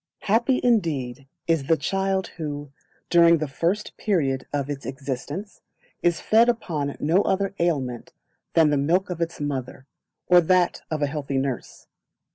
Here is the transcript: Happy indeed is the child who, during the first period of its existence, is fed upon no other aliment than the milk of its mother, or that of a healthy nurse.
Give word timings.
Happy 0.23 0.59
indeed 0.63 1.27
is 1.45 1.65
the 1.67 1.77
child 1.77 2.25
who, 2.37 2.71
during 3.11 3.37
the 3.37 3.47
first 3.47 3.95
period 3.97 4.47
of 4.51 4.67
its 4.67 4.83
existence, 4.83 5.61
is 6.01 6.19
fed 6.19 6.49
upon 6.49 6.97
no 6.99 7.21
other 7.21 7.53
aliment 7.59 8.11
than 8.55 8.71
the 8.71 8.77
milk 8.77 9.11
of 9.11 9.21
its 9.21 9.39
mother, 9.39 9.85
or 10.25 10.41
that 10.41 10.81
of 10.89 11.03
a 11.03 11.05
healthy 11.05 11.37
nurse. 11.37 11.85